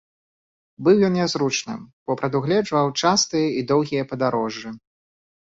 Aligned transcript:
Быў 0.85 1.03
ён 1.09 1.13
нязручным, 1.19 1.83
бо 2.07 2.11
прадугледжваў 2.23 2.85
частыя 3.03 3.47
і 3.61 3.63
доўгія 3.75 4.09
падарожжы. 4.15 4.69